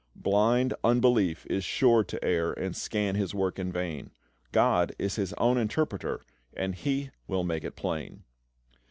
"Blind 0.15 0.73
unbelief 0.83 1.45
is 1.45 1.63
sure 1.63 2.03
to 2.05 2.23
err 2.25 2.53
And 2.53 2.75
scan 2.75 3.13
His 3.13 3.35
work 3.35 3.59
in 3.59 3.71
vain; 3.71 4.09
GOD 4.51 4.93
is 4.97 5.15
His 5.15 5.31
own 5.33 5.59
Interpreter, 5.59 6.23
And 6.57 6.73
He 6.73 7.11
will 7.27 7.43
make 7.43 7.63
it 7.63 7.75
plain." 7.75 8.23